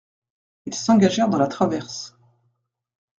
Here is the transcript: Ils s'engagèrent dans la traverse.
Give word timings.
Ils 0.65 0.73
s'engagèrent 0.73 1.29
dans 1.29 1.37
la 1.37 1.45
traverse. 1.45 2.17